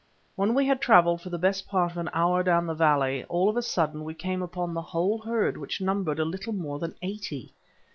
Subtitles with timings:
[0.35, 3.49] When we had travelled for the best part of an hour down the valley, all
[3.49, 6.95] of a sudden we came upon the whole herd, which numbered a little more than
[7.03, 7.53] eighty.